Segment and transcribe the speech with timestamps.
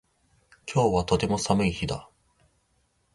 [0.65, 2.09] 今日はとても寒い日だ